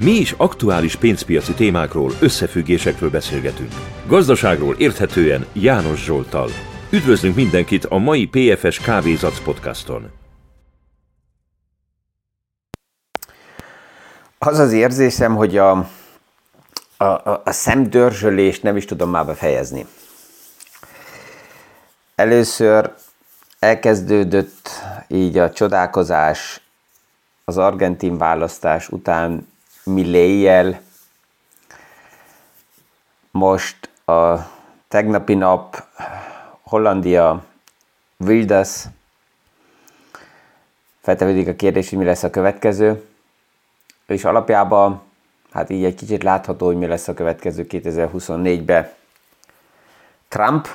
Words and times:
Mi 0.00 0.10
is 0.10 0.32
aktuális 0.32 0.96
pénzpiaci 0.96 1.52
témákról, 1.52 2.12
összefüggésekről 2.20 3.10
beszélgetünk. 3.10 3.72
Gazdaságról 4.06 4.74
érthetően 4.74 5.46
János 5.52 6.04
Zsoltal. 6.04 6.48
Üdvözlünk 6.90 7.34
mindenkit 7.34 7.84
a 7.84 7.98
mai 7.98 8.26
PFS 8.26 8.80
Kávézac 8.80 9.40
podcaston. 9.40 10.10
Az 14.38 14.58
az 14.58 14.72
érzésem, 14.72 15.36
hogy 15.36 15.56
a, 15.56 15.70
a, 16.96 17.04
a, 17.04 17.42
a 17.44 17.52
szemdörzsölést 17.52 18.62
nem 18.62 18.76
is 18.76 18.84
tudom 18.84 19.10
már 19.10 19.26
befejezni. 19.26 19.86
Először 22.14 22.94
elkezdődött 23.58 24.70
így 25.08 25.38
a 25.38 25.50
csodálkozás 25.50 26.60
az 27.44 27.58
argentin 27.58 28.18
választás 28.18 28.88
után 28.88 29.56
Milléjjel. 29.88 30.80
Most 33.30 33.90
a 34.04 34.36
tegnapi 34.88 35.34
nap 35.34 35.84
Hollandia 36.62 37.44
Wildas 38.16 38.84
feltevődik 41.00 41.48
a 41.48 41.54
kérdés, 41.54 41.88
hogy 41.88 41.98
mi 41.98 42.04
lesz 42.04 42.22
a 42.22 42.30
következő, 42.30 43.08
és 44.06 44.24
alapjában 44.24 45.02
hát 45.50 45.70
így 45.70 45.84
egy 45.84 45.94
kicsit 45.94 46.22
látható, 46.22 46.66
hogy 46.66 46.76
mi 46.76 46.86
lesz 46.86 47.08
a 47.08 47.14
következő 47.14 47.66
2024-ben. 47.68 48.90
Trump 50.28 50.68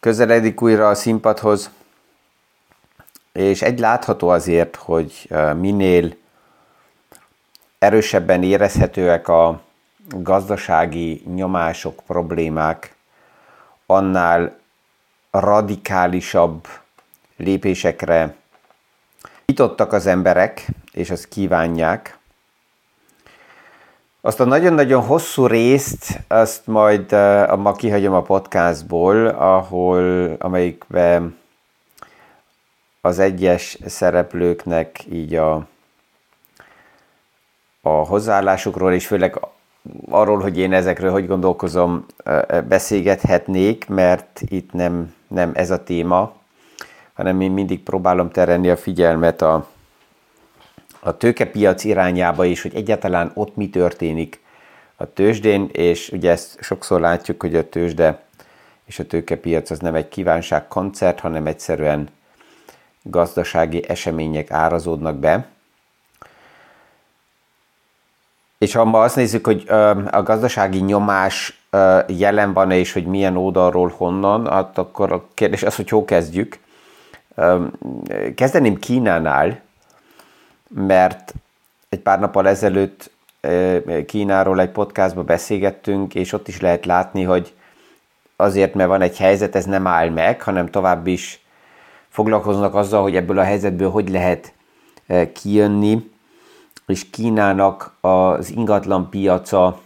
közeledik 0.00 0.62
újra 0.62 0.88
a 0.88 0.94
színpadhoz, 0.94 1.70
és 3.32 3.62
egy 3.62 3.78
látható 3.78 4.28
azért, 4.28 4.76
hogy 4.76 5.28
minél 5.56 6.16
erősebben 7.84 8.42
érezhetőek 8.42 9.28
a 9.28 9.60
gazdasági 10.08 11.22
nyomások, 11.34 12.02
problémák, 12.06 12.94
annál 13.86 14.58
radikálisabb 15.30 16.66
lépésekre 17.36 18.34
nyitottak 19.46 19.92
az 19.92 20.06
emberek, 20.06 20.66
és 20.92 21.10
azt 21.10 21.28
kívánják. 21.28 22.18
Azt 24.20 24.40
a 24.40 24.44
nagyon-nagyon 24.44 25.02
hosszú 25.02 25.46
részt, 25.46 26.20
azt 26.28 26.66
majd 26.66 27.12
uh, 27.12 27.56
ma 27.56 27.72
kihagyom 27.72 28.14
a 28.14 28.22
podcastból, 28.22 29.26
ahol, 29.26 30.36
amelyikben 30.38 31.38
az 33.00 33.18
egyes 33.18 33.78
szereplőknek 33.86 35.04
így 35.10 35.34
a 35.34 35.66
a 37.86 37.88
hozzáállásukról, 37.88 38.92
és 38.92 39.06
főleg 39.06 39.40
arról, 40.10 40.40
hogy 40.40 40.58
én 40.58 40.72
ezekről 40.72 41.10
hogy 41.10 41.26
gondolkozom, 41.26 42.06
beszélgethetnék, 42.68 43.88
mert 43.88 44.42
itt 44.48 44.72
nem, 44.72 45.14
nem 45.28 45.50
ez 45.54 45.70
a 45.70 45.82
téma, 45.82 46.32
hanem 47.12 47.40
én 47.40 47.50
mindig 47.50 47.82
próbálom 47.82 48.30
terelni 48.30 48.70
a 48.70 48.76
figyelmet 48.76 49.42
a, 49.42 49.66
a 51.00 51.16
tőkepiac 51.16 51.84
irányába 51.84 52.44
is, 52.44 52.62
hogy 52.62 52.74
egyáltalán 52.74 53.30
ott 53.34 53.56
mi 53.56 53.70
történik 53.70 54.40
a 54.96 55.12
tőzsdén, 55.12 55.68
és 55.72 56.10
ugye 56.12 56.30
ezt 56.30 56.62
sokszor 56.62 57.00
látjuk, 57.00 57.42
hogy 57.42 57.54
a 57.54 57.68
tőzsde 57.68 58.22
és 58.84 58.98
a 58.98 59.06
tőkepiac 59.06 59.70
az 59.70 59.78
nem 59.78 59.94
egy 59.94 60.08
kívánságkoncert, 60.08 61.20
hanem 61.20 61.46
egyszerűen 61.46 62.08
gazdasági 63.02 63.88
események 63.88 64.50
árazódnak 64.50 65.16
be. 65.16 65.46
És 68.58 68.74
ha 68.74 68.84
ma 68.84 69.00
azt 69.00 69.16
nézzük, 69.16 69.46
hogy 69.46 69.68
a 70.10 70.22
gazdasági 70.22 70.78
nyomás 70.78 71.62
jelen 72.06 72.52
van 72.52 72.70
és 72.70 72.92
hogy 72.92 73.06
milyen 73.06 73.36
oldalról 73.36 73.94
honnan, 73.96 74.46
hát 74.46 74.78
akkor 74.78 75.12
a 75.12 75.24
kérdés 75.34 75.62
az, 75.62 75.76
hogy 75.76 75.88
hol 75.88 76.04
kezdjük. 76.04 76.58
Kezdeném 78.34 78.78
Kínánál, 78.78 79.60
mert 80.68 81.34
egy 81.88 82.00
pár 82.00 82.20
nappal 82.20 82.48
ezelőtt 82.48 83.10
Kínáról 84.06 84.60
egy 84.60 84.70
podcastba 84.70 85.22
beszélgettünk, 85.22 86.14
és 86.14 86.32
ott 86.32 86.48
is 86.48 86.60
lehet 86.60 86.86
látni, 86.86 87.22
hogy 87.22 87.54
azért, 88.36 88.74
mert 88.74 88.88
van 88.88 89.02
egy 89.02 89.16
helyzet, 89.16 89.54
ez 89.56 89.64
nem 89.64 89.86
áll 89.86 90.10
meg, 90.10 90.42
hanem 90.42 90.70
tovább 90.70 91.06
is 91.06 91.44
foglalkoznak 92.08 92.74
azzal, 92.74 93.02
hogy 93.02 93.16
ebből 93.16 93.38
a 93.38 93.42
helyzetből 93.42 93.90
hogy 93.90 94.08
lehet 94.08 94.52
kijönni, 95.32 96.12
és 96.86 97.10
Kínának 97.10 97.92
az 98.00 98.50
ingatlan 98.50 99.10
piaca 99.10 99.80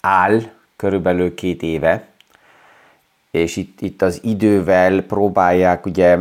áll 0.00 0.40
körülbelül 0.76 1.34
két 1.34 1.62
éve, 1.62 2.08
és 3.30 3.56
itt, 3.56 3.80
itt 3.80 4.02
az 4.02 4.20
idővel 4.22 5.02
próbálják 5.02 5.86
ugye 5.86 6.18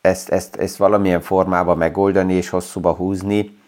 ezt, 0.00 0.28
ezt, 0.28 0.56
ezt 0.56 0.76
valamilyen 0.76 1.20
formában 1.20 1.78
megoldani 1.78 2.34
és 2.34 2.48
hosszúba 2.48 2.92
húzni. 2.92 3.58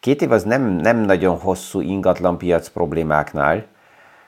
Két 0.00 0.22
év 0.22 0.32
az 0.32 0.42
nem, 0.42 0.62
nem 0.62 0.96
nagyon 0.96 1.38
hosszú 1.38 1.80
ingatlanpiac 1.80 2.68
problémáknál, 2.68 3.66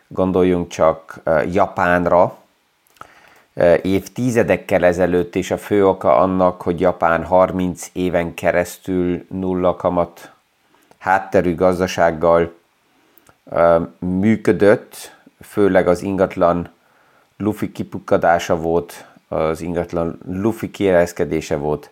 gondoljunk 0.08 0.68
csak 0.68 1.22
Japánra, 1.52 2.38
évtizedekkel 3.82 4.84
ezelőtt, 4.84 5.36
és 5.36 5.50
a 5.50 5.58
fő 5.58 5.86
oka 5.86 6.16
annak, 6.16 6.62
hogy 6.62 6.80
Japán 6.80 7.24
30 7.24 7.90
éven 7.92 8.34
keresztül 8.34 9.26
nulla 9.28 9.76
kamat 9.76 10.32
hátterű 11.00 11.54
gazdasággal 11.54 12.54
működött, 13.98 15.16
főleg 15.40 15.88
az 15.88 16.02
ingatlan 16.02 16.70
lufi 17.36 17.72
kipukkadása 17.72 18.56
volt, 18.56 19.06
az 19.28 19.60
ingatlan 19.60 20.18
lufi 20.26 20.70
kiereszkedése 20.70 21.56
volt. 21.56 21.90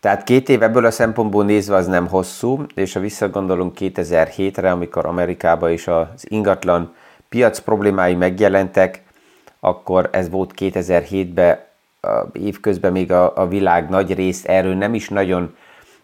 Tehát 0.00 0.24
két 0.24 0.48
év 0.48 0.62
ebből 0.62 0.84
a 0.84 0.90
szempontból 0.90 1.44
nézve 1.44 1.76
az 1.76 1.86
nem 1.86 2.08
hosszú, 2.08 2.64
és 2.74 2.92
ha 2.92 3.00
visszagondolunk 3.00 3.76
2007-re, 3.78 4.70
amikor 4.70 5.06
Amerikában 5.06 5.70
is 5.70 5.86
az 5.86 6.06
ingatlan 6.22 6.94
piac 7.28 7.58
problémái 7.58 8.14
megjelentek, 8.14 9.02
akkor 9.60 10.08
ez 10.12 10.30
volt 10.30 10.52
2007-ben, 10.56 11.58
évközben 12.32 12.92
még 12.92 13.12
a, 13.12 13.36
a 13.36 13.48
világ 13.48 13.88
nagy 13.88 14.14
részt 14.14 14.46
erről 14.46 14.74
nem 14.74 14.94
is 14.94 15.08
nagyon 15.08 15.56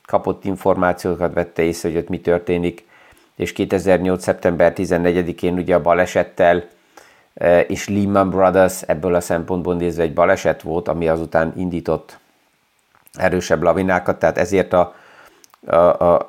kapott 0.08 0.44
információkat, 0.44 1.34
vette 1.34 1.62
észre, 1.62 1.88
hogy 1.88 1.98
ott 1.98 2.08
mi 2.08 2.20
történik, 2.20 2.86
és 3.36 3.52
2008. 3.52 4.22
szeptember 4.22 4.72
14-én 4.76 5.54
ugye 5.54 5.74
a 5.74 5.80
balesettel 5.80 6.64
e, 7.34 7.60
és 7.60 7.88
Lehman 7.88 8.30
Brothers 8.30 8.82
ebből 8.82 9.14
a 9.14 9.20
szempontból 9.20 9.74
nézve 9.74 10.02
egy 10.02 10.14
baleset 10.14 10.62
volt, 10.62 10.88
ami 10.88 11.08
azután 11.08 11.52
indított 11.56 12.18
erősebb 13.12 13.62
lavinákat, 13.62 14.18
tehát 14.18 14.38
ezért 14.38 14.72
a, 14.72 14.94
a, 15.66 15.76
a 15.76 16.24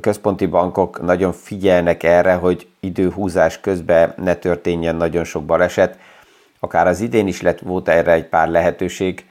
központi 0.00 0.46
bankok 0.46 1.02
nagyon 1.02 1.32
figyelnek 1.32 2.02
erre, 2.02 2.34
hogy 2.34 2.68
időhúzás 2.80 3.60
közben 3.60 4.14
ne 4.16 4.34
történjen 4.34 4.96
nagyon 4.96 5.24
sok 5.24 5.44
baleset. 5.44 5.98
Akár 6.60 6.86
az 6.86 7.00
idén 7.00 7.26
is 7.26 7.42
lett, 7.42 7.58
volt 7.58 7.88
erre 7.88 8.12
egy 8.12 8.26
pár 8.26 8.48
lehetőség, 8.48 9.26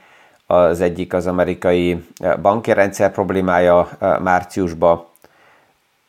az 0.52 0.80
egyik 0.80 1.14
az 1.14 1.26
amerikai 1.26 2.04
eh, 2.16 2.36
banki 2.36 2.72
rendszer 2.72 3.12
problémája 3.12 3.88
eh, 3.98 4.18
márciusban, 4.18 5.04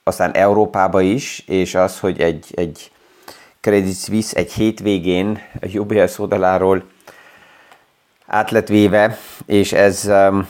aztán 0.03 0.31
Európába 0.31 1.01
is, 1.01 1.43
és 1.47 1.75
az, 1.75 1.99
hogy 1.99 2.19
egy, 2.21 2.45
egy 2.55 2.91
Credit 3.59 3.95
Suisse 3.95 4.37
egy 4.37 4.51
hétvégén 4.51 5.39
a 5.61 5.77
UBS 5.77 6.19
oldaláról 6.19 6.83
át 8.25 8.51
lett 8.51 8.67
véve, 8.67 9.17
és 9.45 9.73
ez 9.73 10.05
um, 10.05 10.47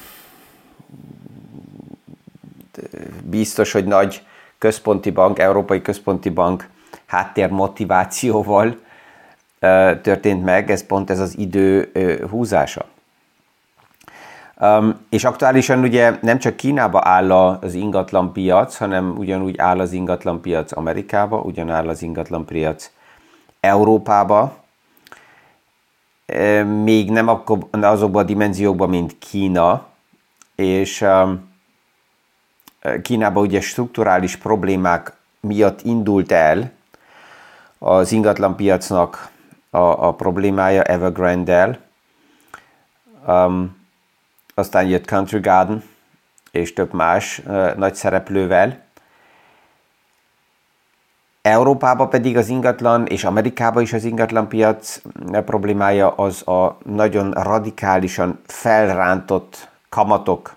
biztos, 3.24 3.72
hogy 3.72 3.86
nagy 3.86 4.24
központi 4.58 5.10
bank, 5.12 5.40
Európai 5.40 5.82
Központi 5.82 6.30
Bank 6.30 6.70
háttér 7.06 7.50
motivációval 7.50 8.68
uh, 8.68 8.76
történt 10.02 10.44
meg, 10.44 10.72
ez 10.72 10.86
pont 10.86 11.10
ez 11.10 11.20
az 11.20 11.38
idő 11.38 11.92
uh, 11.94 12.30
húzása. 12.30 12.86
Um, 14.64 15.06
és 15.10 15.24
aktuálisan 15.24 15.80
ugye 15.80 16.18
nem 16.22 16.40
csak 16.40 16.56
Kínába 16.56 17.02
áll 17.04 17.32
az 17.32 17.74
ingatlan 17.74 18.34
piac, 18.34 18.78
hanem 18.78 19.18
ugyanúgy 19.18 19.58
áll 19.58 19.80
az 19.80 19.92
ingatlan 19.92 20.42
piac 20.42 20.78
Amerikába, 20.78 21.38
ugyanáll 21.38 21.90
az 21.90 22.02
ingatlan 22.02 22.46
piac 22.46 22.92
Európába, 23.60 24.56
még 26.84 27.12
nem 27.12 27.30
azokban 27.72 28.24
a 28.24 28.26
dimenziókban, 28.26 28.90
mint 28.90 29.18
Kína, 29.20 29.86
és 30.56 31.06
Kínában 33.02 33.44
ugye 33.44 33.62
strukturális 33.62 34.36
problémák 34.36 35.14
miatt 35.40 35.82
indult 35.82 36.32
el 36.32 36.72
az 37.78 38.12
ingatlan 38.12 38.56
piacnak 38.56 39.30
a, 39.70 39.78
a 39.78 40.14
problémája 40.14 40.82
Evergrande-el. 40.82 41.80
Um, 43.28 43.83
aztán 44.54 44.88
jött 44.88 45.06
Country 45.06 45.40
Garden 45.40 45.84
és 46.52 46.74
több 46.74 46.94
más 46.94 47.42
nagy 47.76 47.96
szereplővel, 47.96 48.84
Európában 51.44 52.10
pedig 52.10 52.38
az 52.38 52.48
ingatlan, 52.48 53.06
és 53.06 53.24
Amerikában 53.24 53.82
is 53.82 53.94
az 53.94 54.04
ingatlan 54.04 54.48
piac 54.48 55.02
problémája 55.46 56.12
az 56.12 56.48
a 56.48 56.78
nagyon 56.86 57.32
radikálisan 57.32 58.40
felrántott 58.46 59.70
kamatok 59.90 60.56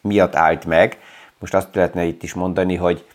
miatt 0.00 0.34
állt 0.34 0.64
meg. 0.64 0.98
Most 1.38 1.54
azt 1.54 1.74
lehetne 1.74 2.04
itt 2.04 2.22
is 2.22 2.34
mondani, 2.34 2.76
hogy 2.76 3.06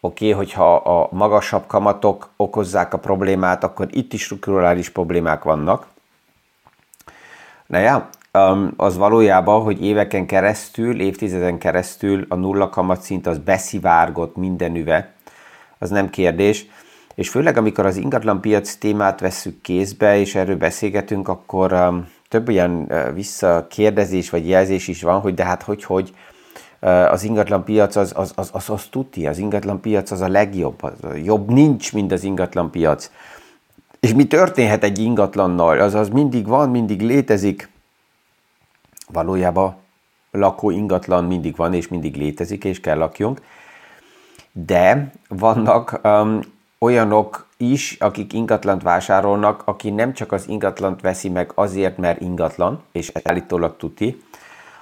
oké, 0.00 0.30
okay, 0.30 0.44
hogyha 0.44 0.76
a 0.76 1.08
magasabb 1.10 1.66
kamatok 1.66 2.30
okozzák 2.36 2.92
a 2.92 2.98
problémát, 2.98 3.64
akkor 3.64 3.88
itt 3.90 4.12
is 4.12 4.22
strukturális 4.22 4.88
problémák 4.88 5.42
vannak. 5.42 5.86
Na 7.66 7.78
ja, 7.78 8.08
az 8.76 8.96
valójában, 8.96 9.62
hogy 9.62 9.84
éveken 9.84 10.26
keresztül, 10.26 11.00
évtizeden 11.00 11.58
keresztül 11.58 12.26
a 12.28 12.34
nulla 12.34 12.68
kamatszint 12.68 13.26
az 13.26 13.38
beszivárgott 13.38 14.36
mindenüve, 14.36 15.12
az 15.78 15.90
nem 15.90 16.10
kérdés. 16.10 16.66
És 17.14 17.28
főleg, 17.28 17.56
amikor 17.56 17.86
az 17.86 17.96
ingatlan 17.96 18.40
piac 18.40 18.74
témát 18.74 19.20
vesszük 19.20 19.60
kézbe, 19.60 20.18
és 20.18 20.34
erről 20.34 20.56
beszélgetünk, 20.56 21.28
akkor 21.28 21.94
több 22.28 22.48
uh, 22.48 23.14
visszakérdezés 23.14 24.30
vagy 24.30 24.48
jelzés 24.48 24.88
is 24.88 25.02
van, 25.02 25.20
hogy 25.20 25.34
de 25.34 25.44
hát 25.44 25.62
hogy, 25.62 25.84
hogy 25.84 26.12
az 27.10 27.22
ingatlan 27.24 27.64
piac 27.64 27.96
az, 27.96 28.12
az, 28.16 28.32
az, 28.36 28.50
az, 28.52 28.70
az 28.70 28.86
tuti, 28.90 29.26
az 29.26 29.38
ingatlan 29.38 29.80
piac 29.80 30.10
az 30.10 30.20
a 30.20 30.28
legjobb, 30.28 30.82
az, 30.82 30.92
jobb 31.24 31.50
nincs, 31.50 31.92
mint 31.92 32.12
az 32.12 32.24
ingatlan 32.24 32.70
piac. 32.70 33.10
És 34.00 34.14
mi 34.14 34.26
történhet 34.26 34.84
egy 34.84 34.98
ingatlannal? 34.98 35.80
Az, 35.80 35.94
az 35.94 36.08
mindig 36.08 36.46
van, 36.46 36.70
mindig 36.70 37.00
létezik. 37.00 37.72
Valójában 39.12 39.76
lakó 40.30 40.70
ingatlan 40.70 41.24
mindig 41.24 41.56
van, 41.56 41.74
és 41.74 41.88
mindig 41.88 42.16
létezik, 42.16 42.64
és 42.64 42.80
kell 42.80 42.98
lakjunk 42.98 43.40
de 44.54 45.10
vannak 45.28 46.00
um, 46.04 46.40
olyanok 46.78 47.46
is, 47.56 47.96
akik 48.00 48.32
ingatlant 48.32 48.82
vásárolnak, 48.82 49.62
aki 49.64 49.90
nem 49.90 50.12
csak 50.12 50.32
az 50.32 50.48
ingatlant 50.48 51.00
veszi 51.00 51.28
meg 51.28 51.52
azért, 51.54 51.96
mert 51.96 52.20
ingatlan, 52.20 52.82
és 52.92 53.12
állítólag 53.22 53.76
tuti, 53.76 54.22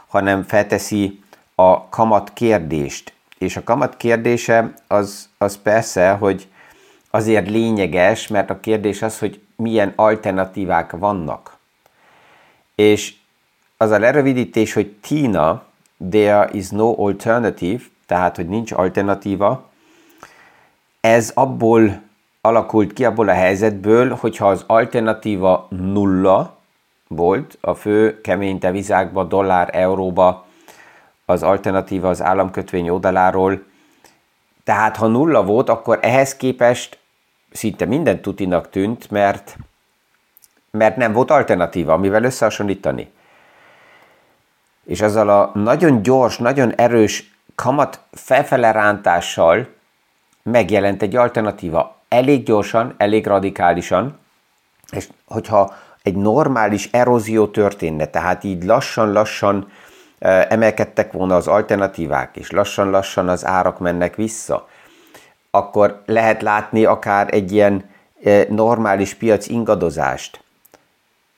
hanem 0.06 0.42
felteszi 0.42 1.22
a 1.54 1.88
kamat 1.88 2.32
kérdést. 2.32 3.12
És 3.38 3.56
a 3.56 3.62
kamat 3.62 3.96
kérdése 3.96 4.75
az, 4.86 5.28
az 5.38 5.58
persze, 5.62 6.10
hogy 6.10 6.48
azért 7.10 7.48
lényeges, 7.48 8.28
mert 8.28 8.50
a 8.50 8.60
kérdés 8.60 9.02
az, 9.02 9.18
hogy 9.18 9.40
milyen 9.56 9.92
alternatívák 9.96 10.90
vannak. 10.90 11.56
És 12.75 13.14
az 13.82 13.90
a 13.90 13.99
lerövidítés, 13.99 14.73
hogy 14.73 14.93
TINA, 15.00 15.62
there 16.11 16.49
is 16.52 16.69
no 16.69 17.05
alternative, 17.05 17.82
tehát 18.06 18.37
hogy 18.37 18.49
nincs 18.49 18.73
alternatíva, 18.73 19.70
ez 21.00 21.31
abból 21.34 22.00
alakult 22.40 22.93
ki, 22.93 23.05
abból 23.05 23.29
a 23.29 23.32
helyzetből, 23.32 24.11
hogyha 24.11 24.49
az 24.49 24.64
alternatíva 24.67 25.67
nulla 25.70 26.56
volt, 27.08 27.58
a 27.61 27.75
fő 27.75 28.20
kemény 28.20 28.58
devizákba, 28.58 29.25
dollár, 29.25 29.69
euróba, 29.73 30.46
az 31.25 31.43
alternatíva 31.43 32.08
az 32.08 32.23
államkötvény 32.23 32.88
oldaláról, 32.88 33.62
tehát 34.64 34.96
ha 34.96 35.06
nulla 35.06 35.44
volt, 35.44 35.69
akkor 35.69 35.99
ehhez 36.02 36.37
képest 36.37 36.99
szinte 37.50 37.85
minden 37.85 38.20
tutinak 38.20 38.70
tűnt, 38.70 39.11
mert, 39.11 39.56
mert 40.70 40.96
nem 40.96 41.12
volt 41.12 41.31
alternatíva, 41.31 41.93
amivel 41.93 42.25
összehasonlítani. 42.25 43.11
És 44.92 45.00
azzal 45.00 45.28
a 45.28 45.50
nagyon 45.54 46.02
gyors, 46.02 46.38
nagyon 46.38 46.74
erős 46.74 47.34
kamat 47.54 48.00
felfele 48.12 48.70
rántással 48.70 49.68
megjelent 50.42 51.02
egy 51.02 51.16
alternatíva. 51.16 51.96
Elég 52.08 52.42
gyorsan, 52.42 52.94
elég 52.96 53.26
radikálisan, 53.26 54.18
és 54.90 55.08
hogyha 55.26 55.74
egy 56.02 56.16
normális 56.16 56.88
erózió 56.90 57.46
történne, 57.46 58.06
tehát 58.06 58.44
így 58.44 58.64
lassan-lassan 58.64 59.68
emelkedtek 60.48 61.12
volna 61.12 61.36
az 61.36 61.46
alternatívák, 61.46 62.36
és 62.36 62.50
lassan-lassan 62.50 63.28
az 63.28 63.46
árak 63.46 63.78
mennek 63.78 64.14
vissza, 64.14 64.68
akkor 65.50 66.02
lehet 66.06 66.42
látni 66.42 66.84
akár 66.84 67.34
egy 67.34 67.52
ilyen 67.52 67.90
normális 68.48 69.14
piac 69.14 69.48
ingadozást. 69.48 70.41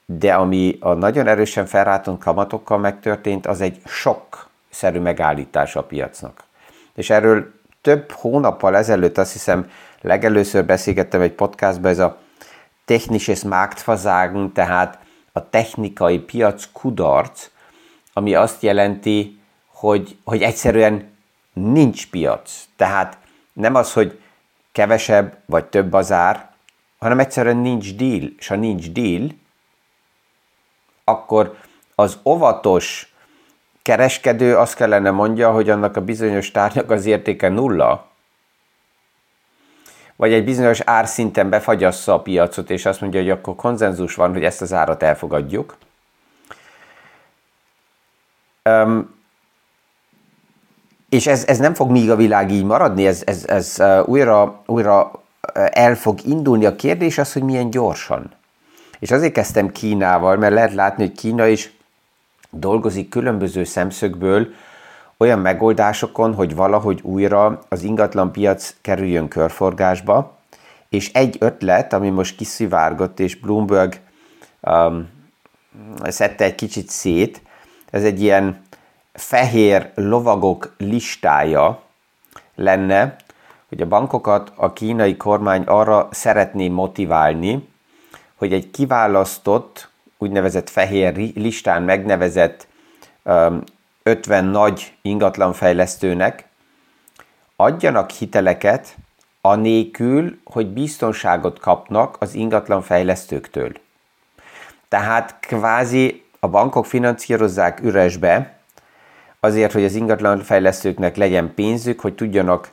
De 0.06 0.34
ami 0.34 0.76
a 0.80 0.92
nagyon 0.92 1.26
erősen 1.26 1.66
felrátott 1.66 2.20
kamatokkal 2.20 2.78
megtörtént, 2.78 3.46
az 3.46 3.60
egy 3.60 3.80
sok 3.86 4.48
szerű 4.70 4.98
megállítás 4.98 5.76
a 5.76 5.82
piacnak. 5.82 6.44
És 6.94 7.10
erről 7.10 7.52
több 7.80 8.10
hónappal 8.10 8.76
ezelőtt 8.76 9.18
azt 9.18 9.32
hiszem 9.32 9.70
legelőször 10.00 10.64
beszélgettem 10.64 11.20
egy 11.20 11.32
podcastban, 11.32 11.90
ez 11.90 11.98
a 11.98 12.18
technisches 12.84 13.42
Marktversagen, 13.42 14.52
tehát 14.52 14.98
a 15.32 15.50
technikai 15.50 16.18
piac 16.18 16.68
kudarc, 16.72 17.50
ami 18.12 18.34
azt 18.34 18.62
jelenti, 18.62 19.38
hogy, 19.66 20.16
hogy 20.24 20.42
egyszerűen 20.42 21.12
nincs 21.52 22.10
piac. 22.10 22.64
Tehát 22.76 23.18
nem 23.52 23.74
az, 23.74 23.92
hogy 23.92 24.20
kevesebb 24.72 25.36
vagy 25.46 25.64
több 25.64 25.92
az 25.92 26.12
ár, 26.12 26.50
hanem 26.98 27.18
egyszerűen 27.18 27.56
nincs 27.56 27.94
deal, 27.94 28.30
és 28.38 28.46
ha 28.46 28.56
nincs 28.56 28.90
deal, 28.90 29.28
akkor 31.04 31.56
az 31.94 32.18
óvatos 32.24 33.14
kereskedő 33.82 34.56
azt 34.56 34.74
kellene 34.74 35.10
mondja, 35.10 35.52
hogy 35.52 35.70
annak 35.70 35.96
a 35.96 36.00
bizonyos 36.00 36.50
tárgyak 36.50 36.90
az 36.90 37.06
értéke 37.06 37.48
nulla, 37.48 38.06
vagy 40.16 40.32
egy 40.32 40.44
bizonyos 40.44 40.80
árszinten 40.80 41.48
befagyassza 41.48 42.14
a 42.14 42.20
piacot, 42.20 42.70
és 42.70 42.86
azt 42.86 43.00
mondja, 43.00 43.20
hogy 43.20 43.30
akkor 43.30 43.54
konzenzus 43.54 44.14
van, 44.14 44.32
hogy 44.32 44.44
ezt 44.44 44.62
az 44.62 44.72
árat 44.72 45.02
elfogadjuk. 45.02 45.76
Um, 48.64 49.14
és 51.08 51.26
ez, 51.26 51.44
ez 51.46 51.58
nem 51.58 51.74
fog 51.74 51.90
még 51.90 52.10
a 52.10 52.16
világ 52.16 52.50
így 52.50 52.64
maradni, 52.64 53.06
ez, 53.06 53.22
ez, 53.26 53.44
ez 53.46 53.82
újra, 54.04 54.62
újra 54.66 55.10
el 55.70 55.94
fog 55.94 56.24
indulni. 56.24 56.64
A 56.64 56.76
kérdés 56.76 57.18
az, 57.18 57.32
hogy 57.32 57.42
milyen 57.42 57.70
gyorsan. 57.70 58.32
És 59.04 59.10
azért 59.10 59.32
kezdtem 59.32 59.72
Kínával, 59.72 60.36
mert 60.36 60.54
lehet 60.54 60.74
látni, 60.74 61.06
hogy 61.06 61.16
Kína 61.16 61.46
is 61.46 61.72
dolgozik 62.50 63.08
különböző 63.08 63.64
szemszögből 63.64 64.46
olyan 65.16 65.38
megoldásokon, 65.38 66.34
hogy 66.34 66.54
valahogy 66.54 67.00
újra 67.02 67.60
az 67.68 67.82
ingatlan 67.82 68.32
piac 68.32 68.74
kerüljön 68.80 69.28
körforgásba, 69.28 70.38
és 70.88 71.12
egy 71.12 71.36
ötlet, 71.40 71.92
ami 71.92 72.10
most 72.10 72.36
kiszivárgott, 72.36 73.20
és 73.20 73.36
Bloomberg 73.36 74.00
um, 74.60 75.08
szedte 76.04 76.44
egy 76.44 76.54
kicsit 76.54 76.88
szét, 76.88 77.42
ez 77.90 78.04
egy 78.04 78.22
ilyen 78.22 78.62
fehér 79.12 79.90
lovagok 79.94 80.74
listája 80.78 81.82
lenne, 82.54 83.16
hogy 83.68 83.80
a 83.80 83.88
bankokat 83.88 84.52
a 84.54 84.72
kínai 84.72 85.16
kormány 85.16 85.62
arra 85.62 86.08
szeretné 86.10 86.68
motiválni, 86.68 87.72
hogy 88.44 88.52
egy 88.52 88.70
kiválasztott 88.70 89.88
úgynevezett 90.18 90.70
fehér 90.70 91.16
listán 91.34 91.82
megnevezett 91.82 92.66
50 94.02 94.44
nagy 94.44 94.92
ingatlanfejlesztőnek 95.02 96.48
adjanak 97.56 98.10
hiteleket 98.10 98.96
anélkül, 99.40 100.38
hogy 100.44 100.66
biztonságot 100.66 101.58
kapnak 101.58 102.16
az 102.20 102.34
ingatlanfejlesztőktől. 102.34 103.72
Tehát 104.88 105.36
kvázi 105.40 106.24
a 106.40 106.48
bankok 106.48 106.86
finanszírozzák 106.86 107.80
üresbe, 107.82 108.58
azért, 109.40 109.72
hogy 109.72 109.84
az 109.84 109.94
ingatlanfejlesztőknek 109.94 111.16
legyen 111.16 111.54
pénzük, 111.54 112.00
hogy 112.00 112.14
tudjanak 112.14 112.70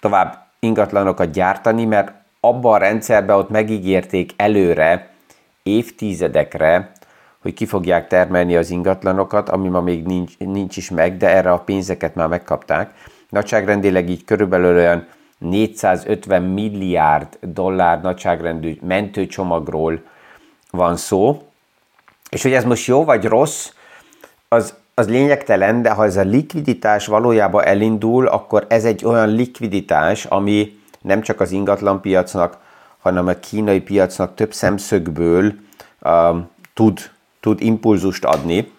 tovább 0.00 0.46
ingatlanokat 0.58 1.30
gyártani, 1.30 1.84
mert 1.84 2.19
abban 2.40 2.72
a 2.74 2.78
rendszerben 2.78 3.36
ott 3.36 3.50
megígérték 3.50 4.32
előre, 4.36 5.10
évtizedekre, 5.62 6.92
hogy 7.42 7.54
ki 7.54 7.66
fogják 7.66 8.06
termelni 8.06 8.56
az 8.56 8.70
ingatlanokat, 8.70 9.48
ami 9.48 9.68
ma 9.68 9.80
még 9.80 10.04
nincs, 10.04 10.38
nincs 10.38 10.76
is 10.76 10.90
meg, 10.90 11.16
de 11.16 11.28
erre 11.28 11.52
a 11.52 11.58
pénzeket 11.58 12.14
már 12.14 12.28
megkapták. 12.28 12.94
Nagyságrendileg 13.28 14.08
így 14.08 14.24
körülbelül 14.24 14.76
olyan 14.76 15.06
450 15.38 16.42
milliárd 16.42 17.38
dollár 17.40 18.00
nagyságrendű 18.00 18.78
mentőcsomagról 18.82 20.02
van 20.70 20.96
szó. 20.96 21.42
És 22.30 22.42
hogy 22.42 22.52
ez 22.52 22.64
most 22.64 22.86
jó 22.86 23.04
vagy 23.04 23.24
rossz, 23.24 23.70
az, 24.48 24.74
az 24.94 25.08
lényegtelen, 25.08 25.82
de 25.82 25.90
ha 25.90 26.04
ez 26.04 26.16
a 26.16 26.22
likviditás 26.22 27.06
valójában 27.06 27.64
elindul, 27.64 28.26
akkor 28.26 28.66
ez 28.68 28.84
egy 28.84 29.04
olyan 29.04 29.28
likviditás, 29.28 30.24
ami 30.24 30.79
nem 31.00 31.20
csak 31.20 31.40
az 31.40 31.50
ingatlanpiacnak, 31.50 32.58
hanem 32.98 33.26
a 33.26 33.34
kínai 33.34 33.80
piacnak 33.80 34.34
több 34.34 34.52
szemszögből 34.52 35.52
um, 36.00 36.50
tud, 36.74 37.10
tud 37.40 37.60
impulzust 37.60 38.24
adni. 38.24 38.72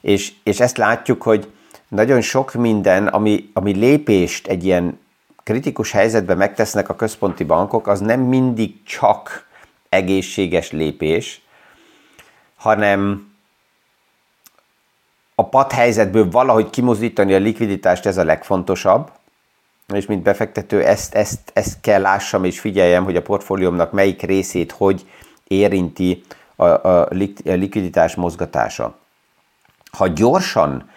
És, 0.00 0.32
és 0.42 0.60
ezt 0.60 0.76
látjuk, 0.76 1.22
hogy 1.22 1.52
nagyon 1.88 2.20
sok 2.20 2.52
minden, 2.52 3.06
ami, 3.06 3.50
ami 3.52 3.72
lépést 3.72 4.46
egy 4.46 4.64
ilyen 4.64 4.98
kritikus 5.42 5.90
helyzetben 5.90 6.36
megtesznek 6.36 6.88
a 6.88 6.96
központi 6.96 7.44
bankok, 7.44 7.86
az 7.86 8.00
nem 8.00 8.20
mindig 8.20 8.82
csak 8.82 9.46
egészséges 9.88 10.70
lépés, 10.70 11.40
hanem 12.56 13.34
a 15.34 15.48
padhelyzetből 15.48 16.30
valahogy 16.30 16.70
kimozdítani 16.70 17.34
a 17.34 17.38
likviditást, 17.38 18.06
ez 18.06 18.16
a 18.16 18.24
legfontosabb, 18.24 19.10
és 19.94 20.06
mint 20.06 20.22
befektető 20.22 20.84
ezt, 20.84 21.14
ezt, 21.14 21.50
ezt 21.52 21.80
kell 21.80 22.00
lássam 22.00 22.44
és 22.44 22.60
figyeljem, 22.60 23.04
hogy 23.04 23.16
a 23.16 23.22
portfóliómnak 23.22 23.92
melyik 23.92 24.22
részét 24.22 24.72
hogy 24.72 25.06
érinti 25.44 26.24
a, 26.56 26.64
a 26.64 27.08
likviditás 27.44 28.14
mozgatása. 28.14 28.98
Ha 29.92 30.06
gyorsan, 30.06 30.90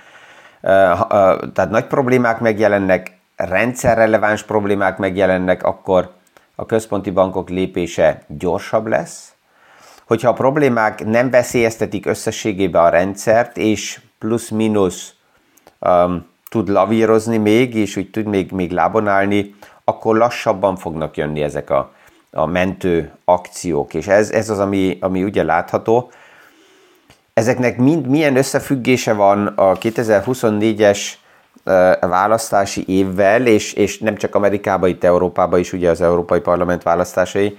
tehát 0.61 1.69
nagy 1.69 1.87
problémák 1.87 2.39
megjelennek, 2.39 3.17
rendszerreleváns 3.35 4.43
problémák 4.43 4.97
megjelennek, 4.97 5.63
akkor 5.63 6.13
a 6.55 6.65
központi 6.65 7.11
bankok 7.11 7.49
lépése 7.49 8.23
gyorsabb 8.27 8.87
lesz. 8.87 9.33
Hogyha 10.05 10.29
a 10.29 10.33
problémák 10.33 11.05
nem 11.05 11.29
veszélyeztetik 11.29 12.05
összességében 12.05 12.83
a 12.83 12.89
rendszert, 12.89 13.57
és 13.57 14.01
plusz-minusz 14.17 15.13
um, 15.79 16.25
tud 16.49 16.69
lavírozni 16.69 17.37
még, 17.37 17.75
és 17.75 17.95
úgy 17.95 18.09
tud 18.09 18.25
még, 18.25 18.51
még 18.51 18.71
lábon 18.71 19.07
állni, 19.07 19.55
akkor 19.83 20.17
lassabban 20.17 20.75
fognak 20.75 21.17
jönni 21.17 21.41
ezek 21.41 21.69
a, 21.69 21.93
a 22.31 22.45
mentő 22.45 23.11
akciók. 23.25 23.93
És 23.93 24.07
ez, 24.07 24.31
ez 24.31 24.49
az, 24.49 24.59
ami, 24.59 24.97
ami 25.01 25.23
ugye 25.23 25.43
látható. 25.43 26.11
Ezeknek 27.33 27.77
mind 27.77 28.07
milyen 28.07 28.35
összefüggése 28.35 29.13
van 29.13 29.47
a 29.47 29.73
2024-es 29.77 30.99
választási 31.99 32.83
évvel, 32.87 33.45
és, 33.45 33.73
és 33.73 33.99
nem 33.99 34.15
csak 34.15 34.35
Amerikában, 34.35 34.89
itt 34.89 35.03
Európában 35.03 35.59
is 35.59 35.73
ugye 35.73 35.89
az 35.89 36.01
Európai 36.01 36.39
Parlament 36.39 36.83
választásai, 36.83 37.57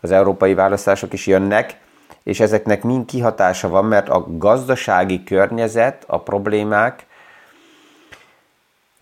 az 0.00 0.10
európai 0.10 0.54
választások 0.54 1.12
is 1.12 1.26
jönnek, 1.26 1.78
és 2.22 2.40
ezeknek 2.40 2.82
mind 2.82 3.06
kihatása 3.06 3.68
van, 3.68 3.84
mert 3.84 4.08
a 4.08 4.26
gazdasági 4.28 5.24
környezet, 5.24 6.04
a 6.06 6.22
problémák, 6.22 7.06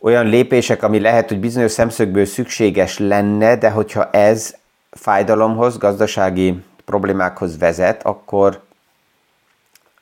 olyan 0.02 0.26
lépések, 0.26 0.82
ami 0.82 1.00
lehet, 1.00 1.28
hogy 1.28 1.40
bizonyos 1.40 1.70
szemszögből 1.70 2.24
szükséges 2.24 2.98
lenne, 2.98 3.56
de 3.56 3.70
hogyha 3.70 4.10
ez 4.10 4.56
fájdalomhoz, 4.90 5.78
gazdasági 5.78 6.62
problémákhoz 6.84 7.58
vezet, 7.58 8.02
akkor 8.02 8.60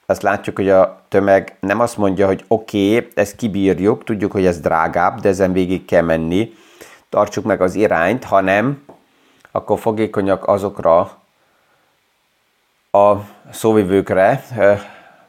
azt 0.07 0.23
látjuk, 0.23 0.57
hogy 0.57 0.69
a 0.69 1.02
tömeg 1.09 1.57
nem 1.61 1.80
azt 1.80 1.97
mondja, 1.97 2.26
hogy 2.26 2.45
oké, 2.49 2.97
okay, 2.97 3.09
ezt 3.14 3.37
kibírjuk, 3.37 4.04
tudjuk, 4.04 4.33
hogy 4.33 4.47
ez 4.47 4.61
drágább, 4.61 5.21
de 5.21 5.28
ezen 5.28 5.52
végig 5.52 5.85
kell 5.85 6.02
menni, 6.02 6.52
tartsuk 7.09 7.45
meg 7.45 7.61
az 7.61 7.75
irányt, 7.75 8.25
hanem 8.25 8.85
akkor 9.50 9.78
fogékonyak 9.78 10.49
azokra 10.49 10.99
a 12.90 13.14
szóvivőkre, 13.50 14.45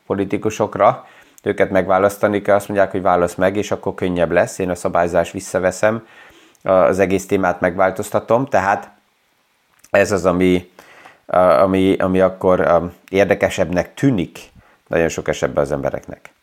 politikusokra, 0.06 1.06
őket 1.42 1.70
megválasztani 1.70 2.42
kell, 2.42 2.56
azt 2.56 2.68
mondják, 2.68 2.92
hogy 2.92 3.02
válasz 3.02 3.36
meg, 3.36 3.56
és 3.56 3.72
akkor 3.72 3.94
könnyebb 3.94 4.32
lesz, 4.32 4.60
én 4.60 4.70
a 4.70 4.76
szabályzás 4.76 5.32
visszaveszem, 5.32 6.08
az 6.64 7.00
egész 7.00 7.26
témát 7.26 7.60
megváltoztatom, 7.60 8.46
tehát 8.46 8.92
ez 9.90 10.12
az, 10.12 10.26
ami, 10.26 10.72
ami, 11.26 11.96
ami 11.98 12.20
akkor 12.20 12.90
érdekesebbnek 13.10 13.94
tűnik 13.94 14.40
nagyon 14.88 15.10
sok 15.10 15.28
esetben 15.28 15.64
az 15.64 15.72
embereknek. 15.72 16.34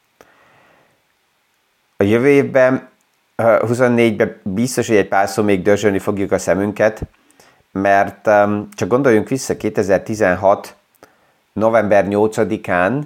A 1.97 2.02
jövő 2.02 2.28
évben, 2.28 2.88
24-ben 3.37 4.40
biztos, 4.43 4.87
hogy 4.87 4.97
egy 4.97 5.09
pár 5.09 5.28
szó 5.28 5.43
még 5.43 5.62
dörzsölni 5.62 5.99
fogjuk 5.99 6.33
a 6.33 6.38
szemünket, 6.38 7.02
mert 7.73 8.23
csak 8.75 8.88
gondoljunk 8.88 9.28
vissza, 9.28 9.57
2016 9.57 10.76
november 11.52 12.05
8-án 12.09 13.02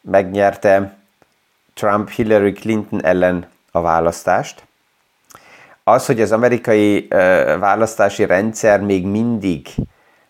megnyerte 0.00 0.96
Trump 1.82 2.10
Hillary 2.10 2.52
Clinton 2.52 3.04
ellen 3.04 3.46
a 3.70 3.80
választást. 3.80 4.66
Az, 5.84 6.06
hogy 6.06 6.20
az 6.20 6.32
amerikai 6.32 7.06
választási 7.58 8.26
rendszer 8.26 8.80
még 8.80 9.06
mindig 9.06 9.68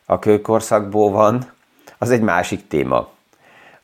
a 0.06 0.18
kőkorszakból 0.18 1.10
van, 1.10 1.50
az 1.98 2.10
egy 2.10 2.20
másik 2.20 2.66
téma. 2.68 3.08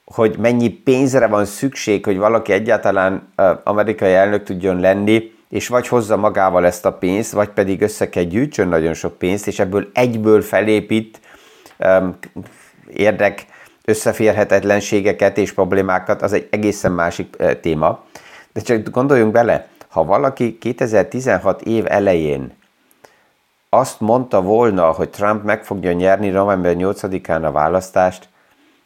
Hogy 0.05 0.39
mennyi 0.39 0.69
pénzre 0.69 1.27
van 1.27 1.45
szükség, 1.45 2.05
hogy 2.05 2.19
valaki 2.19 2.53
egyáltalán 2.53 3.33
amerikai 3.65 4.13
elnök 4.13 4.43
tudjon 4.43 4.81
lenni, 4.81 5.33
és 5.49 5.69
vagy 5.69 5.89
hozza 5.89 6.17
magával 6.17 6.67
ezt 6.67 6.87
a 6.87 6.93
pénzt, 6.93 7.33
vagy 7.33 7.49
pedig 7.49 7.83
össze 7.83 8.09
kell 8.09 8.23
gyűjtsön 8.23 8.69
nagyon 8.69 8.95
sok 8.95 9.19
pénzt, 9.19 9.47
és 9.47 9.59
ebből 9.59 9.91
egyből 9.93 10.43
felépít 10.43 11.21
érdek 12.93 13.47
összeférhetetlenségeket 13.89 15.39
és 15.39 15.53
problémákat, 15.53 16.23
az 16.23 16.33
egy 16.33 16.49
egészen 16.51 16.93
másik 16.93 17.37
téma. 17.61 18.05
De 18.53 18.61
csak 18.61 18.89
gondoljunk 18.89 19.33
bele, 19.33 19.69
ha 19.89 20.05
valaki 20.05 20.59
2016 20.59 21.63
év 21.63 21.85
elején 21.89 22.57
azt 23.69 24.01
mondta 24.01 24.43
volna, 24.43 24.91
hogy 24.91 25.09
Trump 25.09 25.45
meg 25.45 25.65
fogja 25.65 25.93
nyerni 25.93 26.29
november 26.29 26.75
8-án 26.79 27.45
a 27.45 27.51
választást, 27.51 28.29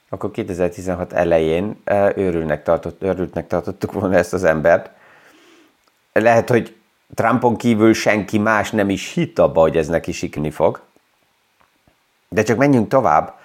akkor 0.08 0.30
2016 0.30 1.12
elején 1.12 1.82
őrülnek, 2.16 2.62
tartott, 2.62 3.02
őrültnek 3.02 3.46
tartottuk 3.46 3.92
volna 3.92 4.16
ezt 4.16 4.32
az 4.32 4.44
embert. 4.44 4.90
Lehet, 6.12 6.48
hogy 6.48 6.76
Trumpon 7.14 7.56
kívül 7.56 7.94
senki 7.94 8.38
más 8.38 8.70
nem 8.70 8.90
is 8.90 9.12
hitt 9.12 9.38
abba, 9.38 9.60
hogy 9.60 9.76
ez 9.76 9.88
neki 9.88 10.12
sikni 10.12 10.50
fog. 10.50 10.80
De 12.28 12.42
csak 12.42 12.56
menjünk 12.56 12.88
tovább. 12.88 13.40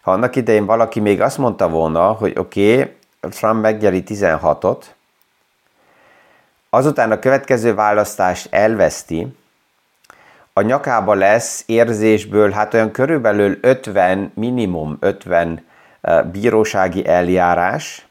Ha 0.00 0.12
annak 0.12 0.36
idején 0.36 0.66
valaki 0.66 1.00
még 1.00 1.20
azt 1.20 1.38
mondta 1.38 1.68
volna, 1.68 2.12
hogy 2.12 2.38
oké, 2.38 2.72
okay, 2.72 2.96
Trump 3.20 3.62
megnyeri 3.62 4.02
16-ot, 4.06 4.82
azután 6.70 7.10
a 7.10 7.18
következő 7.18 7.74
választást 7.74 8.48
elveszti, 8.50 9.36
a 10.52 10.62
nyakába 10.62 11.14
lesz 11.14 11.62
érzésből 11.66 12.50
hát 12.50 12.74
olyan 12.74 12.90
körülbelül 12.90 13.58
50, 13.60 14.32
minimum 14.34 14.96
50 15.00 15.66
eh, 16.00 16.22
bírósági 16.22 17.06
eljárás, 17.06 18.06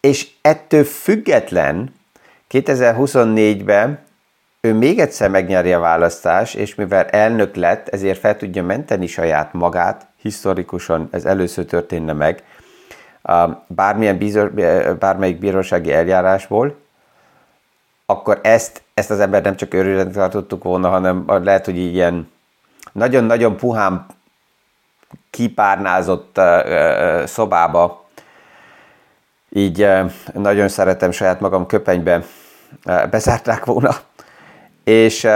és 0.00 0.30
ettől 0.40 0.84
független 0.84 1.94
2024-ben 2.50 3.98
ő 4.60 4.74
még 4.74 4.98
egyszer 4.98 5.30
megnyeri 5.30 5.72
a 5.72 5.78
választás, 5.78 6.54
és 6.54 6.74
mivel 6.74 7.04
elnök 7.04 7.54
lett, 7.54 7.88
ezért 7.88 8.18
fel 8.18 8.36
tudja 8.36 8.62
menteni 8.62 9.06
saját 9.06 9.52
magát, 9.52 10.06
historikusan 10.24 11.08
ez 11.10 11.24
először 11.24 11.64
történne 11.64 12.12
meg, 12.12 12.44
bármilyen 13.66 14.18
bízor, 14.18 14.52
bármelyik 14.98 15.38
bírósági 15.38 15.92
eljárásból, 15.92 16.76
akkor 18.06 18.40
ezt, 18.42 18.82
ezt 18.94 19.10
az 19.10 19.20
ember 19.20 19.42
nem 19.42 19.56
csak 19.56 19.74
örülnek 19.74 20.12
tartottuk 20.12 20.62
volna, 20.62 20.88
hanem 20.88 21.24
lehet, 21.26 21.64
hogy 21.64 21.76
ilyen 21.76 22.30
nagyon-nagyon 22.92 23.56
puhán 23.56 24.06
kipárnázott 25.30 26.40
szobába, 27.24 28.04
így 29.50 29.88
nagyon 30.32 30.68
szeretem 30.68 31.10
saját 31.10 31.40
magam 31.40 31.66
köpenybe 31.66 32.22
bezárták 33.10 33.64
volna. 33.64 33.96
És 34.84 35.28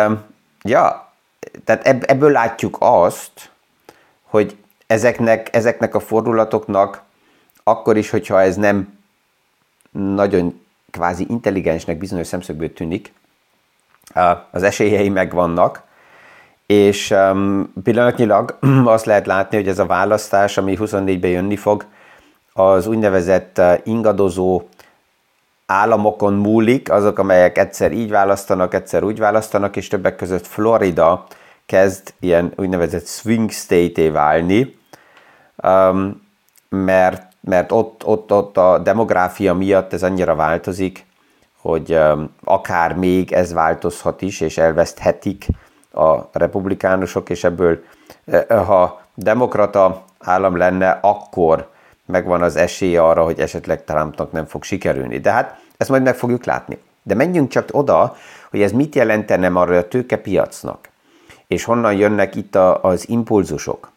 ja, 0.63 1.13
tehát 1.65 1.87
ebből 1.87 2.31
látjuk 2.31 2.77
azt, 2.81 3.51
hogy 4.23 4.57
ezeknek, 4.89 5.55
ezeknek 5.55 5.95
a 5.95 6.01
fordulatoknak 6.01 7.03
akkor 7.65 7.97
is, 7.97 8.11
hogyha 8.11 8.41
ez 8.41 8.57
nem 8.57 8.99
nagyon 9.91 10.61
kvázi 10.91 11.27
intelligensnek 11.29 11.99
bizonyos 11.99 12.27
szemszögből 12.27 12.73
tűnik, 12.73 13.13
az 14.51 14.63
esélyei 14.63 15.09
megvannak, 15.09 15.83
és 16.67 17.11
um, 17.11 17.73
pillanatnyilag 17.83 18.59
azt 18.85 19.05
lehet 19.05 19.27
látni, 19.27 19.57
hogy 19.57 19.69
ez 19.69 19.79
a 19.79 19.87
választás, 19.87 20.59
ami 20.59 20.77
24-ben 20.81 21.31
jönni 21.31 21.57
fog, 21.57 21.85
az 22.53 22.87
úgynevezett 22.87 23.61
ingadozó 23.85 24.69
államokon 25.67 26.35
múlik, 26.35 26.91
azok, 26.91 27.19
amelyek 27.19 27.59
egyszer 27.59 27.93
így 27.93 28.11
választanak, 28.11 28.75
egyszer 28.75 29.03
úgy 29.03 29.19
választanak, 29.19 29.77
és 29.77 29.89
többek 29.89 30.17
között 30.17 30.47
Florida 30.47 31.27
kezd 31.67 32.15
ilyen 32.21 32.53
úgynevezett 32.57 33.07
swing 33.07 33.51
state-é 33.51 34.09
válni, 34.09 34.78
mert, 36.69 37.23
mert 37.41 37.73
ott, 37.73 38.07
ott, 38.07 38.33
ott 38.33 38.57
a 38.57 38.79
demográfia 38.79 39.55
miatt 39.55 39.93
ez 39.93 40.03
annyira 40.03 40.35
változik, 40.35 41.07
hogy 41.61 41.93
um, 41.93 42.35
akár 42.45 42.95
még 42.95 43.33
ez 43.33 43.53
változhat 43.53 44.23
is, 44.23 44.41
és 44.41 44.59
elveszthetik 44.59 45.47
a 45.93 46.19
republikánusok, 46.33 47.31
és 47.31 47.45
ebből, 47.45 47.83
ha 48.49 49.01
demokrata 49.15 50.05
állam 50.19 50.57
lenne, 50.57 50.99
akkor 51.03 51.69
megvan 52.07 52.43
az 52.43 52.57
esélye 52.57 53.03
arra, 53.03 53.25
hogy 53.25 53.41
esetleg 53.41 53.85
Trumpnak 53.85 54.33
nem 54.33 54.47
fog 54.47 54.63
sikerülni. 54.63 55.19
De 55.19 55.31
hát 55.31 55.61
ezt 55.77 55.91
majd 55.91 56.03
meg 56.03 56.17
fogjuk 56.17 56.45
látni. 56.45 56.79
De 57.03 57.15
menjünk 57.15 57.49
csak 57.49 57.69
oda, 57.73 58.17
hogy 58.51 58.63
ez 58.63 58.73
mit 58.73 58.95
jelentene 58.95 59.47
arra 59.47 59.77
a 59.77 59.89
tőkepiacnak, 59.89 60.89
és 61.47 61.65
honnan 61.65 61.95
jönnek 61.95 62.35
itt 62.35 62.55
a, 62.55 62.83
az 62.83 63.09
impulzusok. 63.09 63.91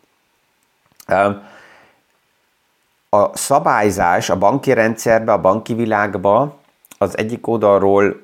A 3.14 3.38
szabályzás 3.38 4.30
a 4.30 4.38
banki 4.38 4.74
rendszerbe, 4.74 5.32
a 5.32 5.42
banki 5.42 5.74
világba 5.74 6.56
az 6.98 7.18
egyik 7.18 7.48
oldalról 7.48 8.22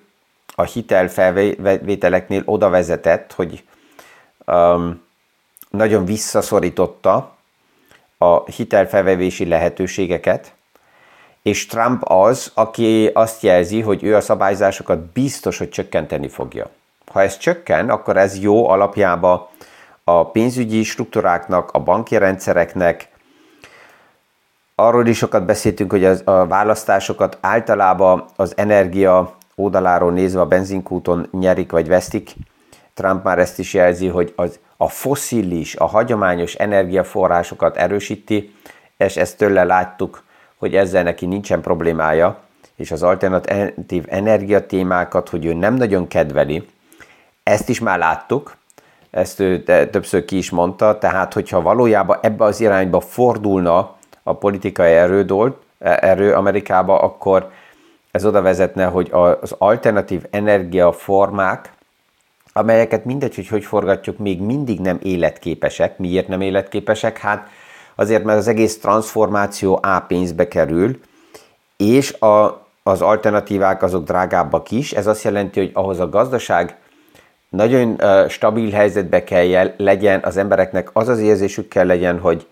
a 0.56 0.64
hitelfelvételeknél 0.64 2.42
oda 2.46 2.70
vezetett, 2.70 3.34
hogy 3.34 3.64
um, 4.46 5.04
nagyon 5.70 6.06
visszaszorította 6.06 7.36
a 8.18 8.44
hitelfelvevési 8.46 9.46
lehetőségeket, 9.48 10.54
és 11.42 11.66
Trump 11.66 12.04
az, 12.04 12.52
aki 12.54 13.10
azt 13.14 13.42
jelzi, 13.42 13.82
hogy 13.82 14.04
ő 14.04 14.16
a 14.16 14.22
szabályzásokat 14.22 15.00
biztos, 15.00 15.58
hogy 15.58 15.70
csökkenteni 15.70 16.28
fogja. 16.28 16.70
Ha 17.12 17.22
ez 17.22 17.38
csökken, 17.38 17.90
akkor 17.90 18.18
ez 18.18 18.40
jó 18.40 18.70
alapjába 18.70 19.52
a 20.04 20.30
pénzügyi 20.30 20.84
struktúráknak, 20.84 21.72
a 21.72 21.80
banki 21.80 22.18
rendszereknek, 22.18 23.10
arról 24.80 25.08
is 25.08 25.18
sokat 25.18 25.46
beszéltünk, 25.46 25.92
hogy 25.92 26.06
az, 26.06 26.22
a 26.26 26.46
választásokat 26.46 27.38
általában 27.42 28.26
az 28.36 28.54
energia 28.56 29.36
oldaláról 29.56 30.12
nézve 30.12 30.40
a 30.40 30.46
benzinkúton 30.46 31.28
nyerik 31.32 31.72
vagy 31.72 31.88
vesztik. 31.88 32.34
Trump 32.94 33.24
már 33.24 33.40
ezt 33.40 33.60
is 33.60 33.74
jelzi, 33.74 34.08
hogy 34.08 34.34
az, 34.36 34.60
a 34.78 34.90
foszilis, 34.90 35.76
a 35.76 35.86
hagyományos 35.86 36.54
energiaforrásokat 36.54 37.78
erősíti, 37.78 38.56
és 38.98 39.18
ezt 39.18 39.38
tőle 39.38 39.64
láttuk, 39.64 40.24
hogy 40.58 40.76
ezzel 40.76 41.04
neki 41.04 41.26
nincsen 41.26 41.62
problémája, 41.62 42.40
és 42.76 42.92
az 42.92 43.04
alternatív 43.04 44.06
energiatémákat, 44.08 45.30
hogy 45.30 45.46
ő 45.46 45.54
nem 45.54 45.74
nagyon 45.74 46.08
kedveli, 46.08 46.68
ezt 47.44 47.70
is 47.70 47.80
már 47.80 47.98
láttuk, 47.98 48.58
ezt 49.12 49.40
ő 49.40 49.64
többször 49.64 50.26
ki 50.26 50.38
is 50.38 50.50
mondta, 50.50 50.98
tehát 50.98 51.34
hogyha 51.34 51.62
valójában 51.62 52.18
ebbe 52.22 52.44
az 52.44 52.62
irányba 52.62 53.00
fordulna 53.00 53.97
a 54.28 54.34
politikai 54.34 54.92
erődolt, 54.92 55.58
erő 55.80 56.34
Amerikába, 56.34 57.00
akkor 57.00 57.50
ez 58.12 58.26
oda 58.26 58.42
vezetne, 58.42 58.86
hogy 58.86 59.10
az 59.42 59.56
alternatív 59.58 60.26
energiaformák, 60.30 61.74
amelyeket 62.54 63.06
mindegy, 63.06 63.36
hogy 63.36 63.48
hogy 63.48 63.64
forgatjuk, 63.64 64.18
még 64.18 64.42
mindig 64.42 64.80
nem 64.80 65.00
életképesek. 65.04 65.98
Miért 65.98 66.28
nem 66.28 66.42
életképesek? 66.42 67.18
Hát 67.18 67.48
azért, 67.96 68.24
mert 68.24 68.38
az 68.38 68.48
egész 68.48 68.80
transformáció 68.80 69.80
A 69.82 70.00
pénzbe 70.00 70.48
kerül, 70.48 71.00
és 71.78 72.14
a, 72.14 72.66
az 72.84 73.02
alternatívák 73.02 73.84
azok 73.84 74.04
drágábbak 74.04 74.72
is. 74.72 74.94
Ez 74.94 75.08
azt 75.08 75.24
jelenti, 75.24 75.60
hogy 75.60 75.72
ahhoz 75.74 76.00
a 76.00 76.10
gazdaság 76.10 76.76
nagyon 77.50 78.02
stabil 78.30 78.72
helyzetbe 78.72 79.24
kell 79.24 79.74
legyen, 79.78 80.20
az 80.24 80.38
embereknek 80.38 80.90
az 80.94 81.08
az 81.08 81.20
érzésük 81.20 81.68
kell 81.68 81.86
legyen, 81.86 82.20
hogy 82.20 82.48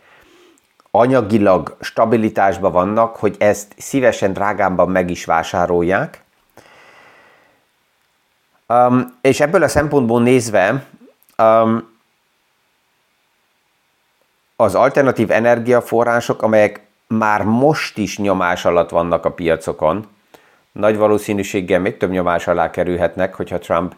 anyagilag 0.97 1.77
stabilitásban 1.79 2.71
vannak, 2.71 3.15
hogy 3.15 3.35
ezt 3.39 3.73
szívesen 3.77 4.33
drágábban 4.33 4.89
meg 4.89 5.09
is 5.09 5.25
vásárolják. 5.25 6.23
Um, 8.67 9.17
és 9.21 9.39
ebből 9.39 9.63
a 9.63 9.67
szempontból 9.67 10.21
nézve 10.21 10.85
um, 11.37 11.93
az 14.55 14.75
alternatív 14.75 15.31
energiaforrások, 15.31 16.41
amelyek 16.41 16.81
már 17.07 17.43
most 17.43 17.97
is 17.97 18.17
nyomás 18.17 18.65
alatt 18.65 18.89
vannak 18.89 19.25
a 19.25 19.31
piacokon, 19.31 20.07
nagy 20.71 20.97
valószínűséggel 20.97 21.79
még 21.79 21.97
több 21.97 22.09
nyomás 22.09 22.47
alá 22.47 22.69
kerülhetnek, 22.69 23.35
hogyha 23.35 23.57
Trump 23.57 23.95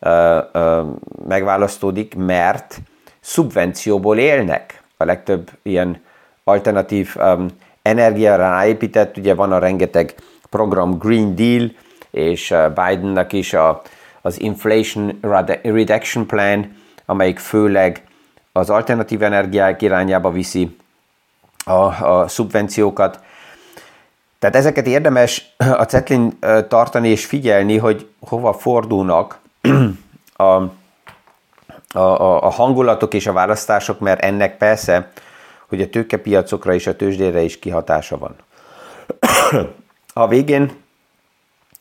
uh, 0.00 0.36
uh, 0.54 0.86
megválasztódik, 1.28 2.14
mert 2.14 2.78
szubvencióból 3.20 4.18
élnek. 4.18 4.82
A 4.96 5.04
legtöbb 5.04 5.50
ilyen 5.62 6.06
alternatív 6.48 7.14
um, 7.16 7.46
energiára 7.82 8.48
ráépített, 8.48 9.16
ugye 9.16 9.34
van 9.34 9.52
a 9.52 9.58
rengeteg 9.58 10.14
program 10.50 10.98
Green 10.98 11.34
Deal, 11.34 11.70
és 12.10 12.50
uh, 12.50 12.66
Bidennek 12.68 13.32
is 13.32 13.52
a, 13.52 13.82
az 14.22 14.40
Inflation 14.40 15.18
Reduction 15.62 16.26
Plan, 16.26 16.76
amelyik 17.06 17.38
főleg 17.38 18.02
az 18.52 18.70
alternatív 18.70 19.22
energiák 19.22 19.82
irányába 19.82 20.30
viszi 20.30 20.76
a, 21.64 22.04
a 22.04 22.28
szubvenciókat. 22.28 23.20
Tehát 24.38 24.56
ezeket 24.56 24.86
érdemes 24.86 25.54
a 25.56 25.82
cetlin 25.82 26.38
tartani 26.68 27.08
és 27.08 27.24
figyelni, 27.24 27.76
hogy 27.76 28.08
hova 28.20 28.52
fordulnak 28.52 29.38
a, 30.36 30.42
a, 31.92 32.42
a 32.42 32.50
hangulatok 32.50 33.14
és 33.14 33.26
a 33.26 33.32
választások, 33.32 34.00
mert 34.00 34.20
ennek 34.20 34.56
persze 34.56 35.10
hogy 35.68 35.80
a 35.80 35.88
tőkepiacokra 35.88 36.74
és 36.74 36.86
a 36.86 36.96
tőzsdére 36.96 37.40
is 37.40 37.58
kihatása 37.58 38.18
van. 38.18 38.36
a 40.12 40.28
végén 40.28 40.72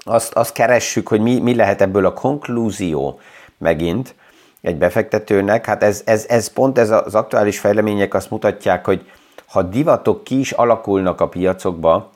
azt, 0.04 0.34
azt 0.34 0.54
keressük, 0.54 1.08
hogy 1.08 1.21
mi, 1.21 1.39
mi 1.39 1.56
lehet 1.56 1.82
ebből 1.82 2.06
a 2.06 2.13
konklúzió 2.13 3.19
megint 3.58 4.15
egy 4.62 4.78
befektetőnek. 4.78 5.65
Hát 5.65 5.84
ez, 5.84 6.02
ez, 6.06 6.26
ez 6.30 6.47
pont 6.47 6.78
ez 6.78 6.89
az 6.89 7.15
aktuális 7.15 7.60
fejlemények 7.60 8.13
azt 8.13 8.30
mutatják, 8.30 8.86
hogy 8.86 9.10
ha 9.47 9.62
divatok 9.62 10.23
ki 10.23 10.39
is 10.39 10.52
alakulnak 10.52 11.21
a 11.21 11.28
piacokba, 11.28 12.10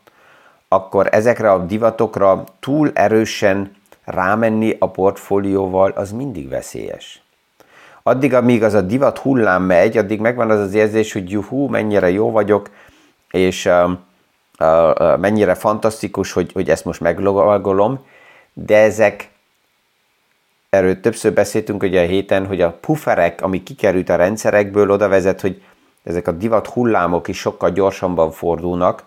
akkor 0.68 1.08
ezekre 1.12 1.52
a 1.52 1.66
divatokra 1.66 2.44
túl 2.60 2.92
erősen 2.94 3.76
rámenni 4.04 4.76
a 4.80 4.90
portfólióval, 4.90 5.92
az 5.92 6.12
mindig 6.12 6.50
veszélyes 6.50 7.21
addig, 8.04 8.34
amíg 8.34 8.64
az 8.64 8.74
a 8.74 8.82
divat 8.82 9.18
hullám 9.18 9.64
megy, 9.64 9.98
addig 9.98 10.20
megvan 10.20 10.50
az 10.50 10.60
az 10.60 10.74
érzés, 10.74 11.14
hogy 11.14 11.32
juhú, 11.32 11.68
mennyire 11.68 12.10
jó 12.10 12.32
vagyok, 12.32 12.70
és 13.32 13.66
uh, 13.66 13.92
uh, 14.60 15.18
mennyire 15.18 15.54
fantasztikus, 15.54 16.32
hogy, 16.32 16.52
hogy 16.52 16.70
ezt 16.70 16.86
most 16.86 17.00
meglovagolom, 17.00 18.06
de 18.54 18.78
ezek, 18.78 19.30
erről 20.70 21.00
többször 21.00 21.34
beszéltünk 21.34 21.84
ugye 21.84 22.02
a 22.02 22.08
héten, 22.08 22.46
hogy 22.46 22.62
a 22.62 22.72
pufferek, 22.72 23.42
ami 23.42 23.64
kikerült 23.64 24.10
a 24.10 24.16
rendszerekből, 24.16 24.90
oda 24.90 25.08
vezet, 25.08 25.42
hogy 25.42 25.62
ezek 26.04 26.28
a 26.28 26.32
divat 26.32 26.68
hullámok 26.68 27.28
is 27.28 27.38
sokkal 27.38 27.70
gyorsabban 27.70 28.32
fordulnak, 28.32 29.04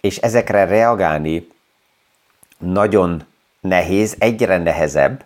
és 0.00 0.16
ezekre 0.16 0.64
reagálni 0.64 1.48
nagyon 2.58 3.22
nehéz, 3.60 4.16
egyre 4.18 4.58
nehezebb, 4.58 5.24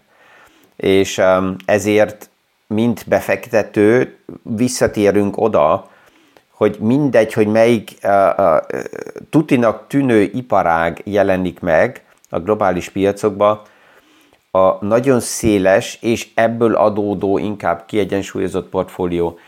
és 0.77 1.19
um, 1.19 1.57
ezért 1.65 2.29
mint 2.67 3.05
befektető 3.09 4.17
visszatérünk 4.43 5.41
oda, 5.41 5.91
hogy 6.51 6.77
mindegy, 6.81 7.33
hogy 7.33 7.47
melyik 7.47 7.97
uh, 8.03 8.11
uh, 8.39 8.57
tutinak 9.31 9.87
tűnő 9.89 10.23
iparág 10.23 11.01
jelenik 11.05 11.61
meg 11.61 12.05
a 12.31 12.39
globális 12.39 12.89
piacokban, 12.89 13.61
a 14.51 14.85
nagyon 14.85 15.21
széles 15.21 15.99
és 16.01 16.29
ebből 16.35 16.75
adódó 16.75 17.39
inkább 17.39 17.85
kiegyensúlyozott 17.87 18.69
portfólió 18.69 19.39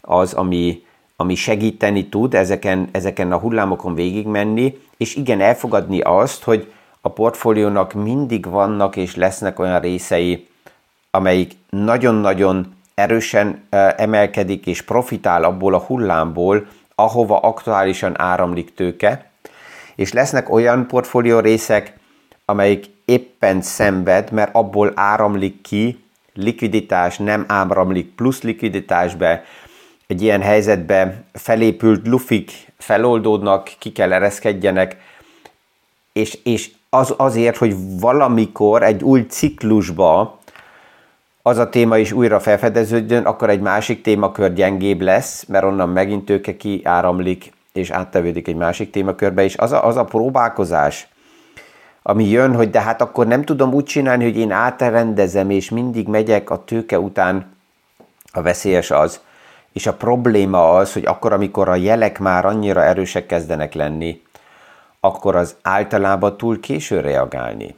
az, 0.00 0.32
ami, 0.32 0.82
ami 1.16 1.34
segíteni 1.34 2.08
tud 2.08 2.34
ezeken, 2.34 2.88
ezeken 2.92 3.32
a 3.32 3.38
hullámokon 3.38 3.94
végigmenni, 3.94 4.78
és 4.96 5.14
igen, 5.14 5.40
elfogadni 5.40 6.00
azt, 6.00 6.42
hogy 6.42 6.72
a 7.00 7.08
portfóliónak 7.08 7.92
mindig 7.92 8.46
vannak 8.46 8.96
és 8.96 9.16
lesznek 9.16 9.58
olyan 9.58 9.80
részei, 9.80 10.46
amelyik 11.16 11.56
nagyon-nagyon 11.70 12.74
erősen 12.94 13.66
emelkedik 13.96 14.66
és 14.66 14.82
profitál 14.82 15.44
abból 15.44 15.74
a 15.74 15.78
hullámból, 15.78 16.66
ahova 16.94 17.38
aktuálisan 17.38 18.20
áramlik 18.20 18.74
tőke, 18.74 19.30
és 19.94 20.12
lesznek 20.12 20.50
olyan 20.52 20.86
portfólió 20.86 21.38
részek, 21.38 21.98
amelyik 22.44 22.86
éppen 23.04 23.62
szenved, 23.62 24.32
mert 24.32 24.54
abból 24.54 24.92
áramlik 24.94 25.60
ki 25.60 26.04
likviditás, 26.34 27.18
nem 27.18 27.44
áramlik 27.48 28.14
plusz 28.14 28.42
likviditásbe, 28.42 29.44
egy 30.06 30.22
ilyen 30.22 30.42
helyzetbe 30.42 31.24
felépült 31.32 32.06
lufik 32.06 32.72
feloldódnak, 32.78 33.72
ki 33.78 33.92
kell 33.92 34.12
ereszkedjenek, 34.12 34.96
és, 36.12 36.38
és 36.42 36.70
az 36.90 37.14
azért, 37.16 37.56
hogy 37.56 37.74
valamikor 38.00 38.82
egy 38.82 39.02
új 39.02 39.26
ciklusba 39.28 40.35
az 41.46 41.58
a 41.58 41.68
téma 41.68 41.98
is 41.98 42.12
újra 42.12 42.40
felfedeződjön, 42.40 43.24
akkor 43.24 43.50
egy 43.50 43.60
másik 43.60 44.02
témakör 44.02 44.52
gyengébb 44.52 45.00
lesz, 45.00 45.44
mert 45.44 45.64
onnan 45.64 45.88
megint 45.88 46.24
tőke 46.24 46.56
kiáramlik, 46.56 47.52
és 47.72 47.90
áttevődik 47.90 48.48
egy 48.48 48.56
másik 48.56 48.90
témakörbe, 48.90 49.44
és 49.44 49.56
az 49.56 49.72
a, 49.72 49.86
az 49.86 49.96
a 49.96 50.04
próbálkozás, 50.04 51.08
ami 52.02 52.28
jön, 52.28 52.54
hogy 52.54 52.70
de 52.70 52.80
hát 52.80 53.00
akkor 53.00 53.26
nem 53.26 53.44
tudom 53.44 53.74
úgy 53.74 53.84
csinálni, 53.84 54.24
hogy 54.24 54.36
én 54.36 54.50
átrendezem, 54.50 55.50
és 55.50 55.70
mindig 55.70 56.08
megyek 56.08 56.50
a 56.50 56.64
tőke 56.64 56.98
után, 56.98 57.56
a 58.32 58.42
veszélyes 58.42 58.90
az, 58.90 59.20
és 59.72 59.86
a 59.86 59.94
probléma 59.94 60.76
az, 60.76 60.92
hogy 60.92 61.06
akkor, 61.06 61.32
amikor 61.32 61.68
a 61.68 61.74
jelek 61.74 62.18
már 62.18 62.44
annyira 62.44 62.84
erősek 62.84 63.26
kezdenek 63.26 63.74
lenni, 63.74 64.22
akkor 65.00 65.36
az 65.36 65.56
általában 65.62 66.36
túl 66.36 66.60
késő 66.60 67.00
reagálni 67.00 67.74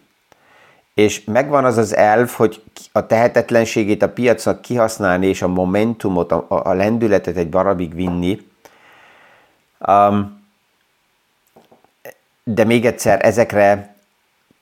és 0.98 1.24
megvan 1.24 1.64
az 1.64 1.76
az 1.76 1.96
elv, 1.96 2.30
hogy 2.30 2.62
a 2.92 3.06
tehetetlenségét 3.06 4.02
a 4.02 4.08
piacnak 4.08 4.60
kihasználni, 4.60 5.26
és 5.26 5.42
a 5.42 5.48
momentumot, 5.48 6.32
a, 6.32 6.46
a 6.48 6.72
lendületet 6.72 7.36
egy 7.36 7.48
darabig 7.48 7.94
vinni. 7.94 8.46
Um, 9.86 10.42
de 12.44 12.64
még 12.64 12.86
egyszer 12.86 13.24
ezekre 13.24 13.94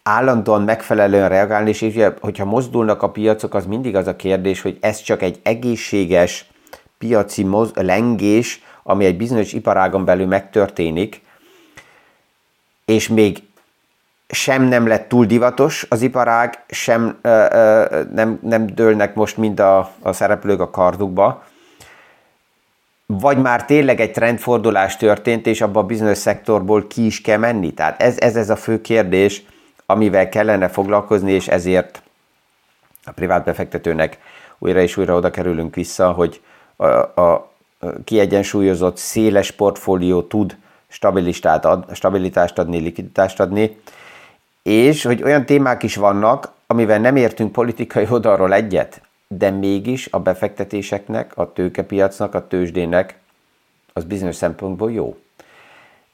állandóan 0.03 0.63
megfelelően 0.63 1.29
reagálni, 1.29 1.69
és 1.69 1.83
ugye, 1.83 2.13
hogyha 2.21 2.45
mozdulnak 2.45 3.03
a 3.03 3.11
piacok, 3.11 3.55
az 3.55 3.67
mindig 3.67 3.97
az 3.97 4.07
a 4.07 4.17
kérdés, 4.17 4.61
hogy 4.61 4.79
ez 4.81 5.01
csak 5.01 5.23
egy 5.23 5.41
egészséges 5.43 6.51
piaci 6.99 7.45
moz- 7.45 7.77
lengés, 7.77 8.63
ami 8.83 9.05
egy 9.05 9.17
bizonyos 9.17 9.53
iparágon 9.53 10.05
belül 10.05 10.27
megtörténik, 10.27 11.23
és 12.85 13.09
még 13.09 13.43
sem 14.29 14.63
nem 14.63 14.87
lett 14.87 15.09
túl 15.09 15.27
divatos 15.27 15.87
az 15.89 16.03
iparág, 16.03 16.65
sem 16.69 17.19
ö, 17.23 17.47
ö, 17.51 18.03
nem, 18.15 18.39
nem 18.43 18.67
dőlnek 18.67 19.15
most 19.15 19.37
mind 19.37 19.61
a, 19.61 19.91
a 20.03 20.13
szereplők 20.13 20.61
a 20.61 20.71
kardukba, 20.71 21.45
vagy 23.07 23.39
már 23.39 23.65
tényleg 23.65 24.01
egy 24.01 24.13
trendfordulás 24.13 24.97
történt, 24.97 25.47
és 25.47 25.61
abban 25.61 25.83
a 25.83 25.87
bizonyos 25.87 26.19
szektorból 26.19 26.87
ki 26.87 27.07
is 27.07 27.21
kell 27.21 27.39
menni. 27.39 27.73
Tehát 27.75 28.03
ez, 28.03 28.19
ez, 28.19 28.37
ez 28.37 28.51
a 28.51 28.57
fő 28.57 28.81
kérdés, 28.81 29.43
amivel 29.87 30.29
kellene 30.29 30.69
foglalkozni, 30.69 31.33
és 31.33 31.49
ezért 31.49 32.03
a 33.05 33.11
privát 33.11 33.45
befektetőnek 33.45 34.19
újra 34.59 34.81
és 34.81 34.97
újra 34.97 35.15
oda 35.15 35.31
kerülünk 35.31 35.75
vissza, 35.75 36.11
hogy 36.11 36.41
a, 36.77 36.85
a 37.21 37.53
kiegyensúlyozott, 38.05 38.97
széles 38.97 39.51
portfólió 39.51 40.23
tud 40.23 40.57
ad, 41.43 41.85
stabilitást 41.93 42.59
adni, 42.59 42.79
likviditást 42.79 43.41
adni, 43.41 43.77
és 44.67 45.03
hogy 45.03 45.23
olyan 45.23 45.47
témák 45.47 45.83
is 45.83 45.97
vannak, 45.97 46.53
amivel 46.67 46.99
nem 46.99 47.17
értünk 47.17 47.53
politikai 47.53 48.07
oldalról 48.11 48.53
egyet, 48.53 49.01
de 49.29 49.51
mégis 49.51 50.09
a 50.11 50.21
befektetéseknek, 50.21 51.33
a 51.37 51.53
tőkepiacnak, 51.53 52.35
a 52.35 52.47
tőzsdének 52.47 53.19
az 53.93 54.05
bizonyos 54.05 54.35
szempontból 54.37 54.93
jó. 54.93 55.17